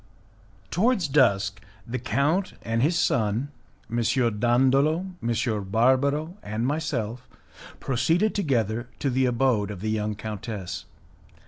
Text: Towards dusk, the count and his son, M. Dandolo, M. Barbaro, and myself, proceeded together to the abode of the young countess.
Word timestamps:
Towards 0.71 1.07
dusk, 1.07 1.61
the 1.85 1.99
count 1.99 2.53
and 2.63 2.81
his 2.81 2.97
son, 2.97 3.51
M. 3.87 3.97
Dandolo, 4.39 5.05
M. 5.21 5.63
Barbaro, 5.65 6.37
and 6.41 6.65
myself, 6.65 7.27
proceeded 7.79 8.33
together 8.33 8.89
to 8.97 9.11
the 9.11 9.27
abode 9.27 9.69
of 9.69 9.81
the 9.81 9.91
young 9.91 10.15
countess. 10.15 10.85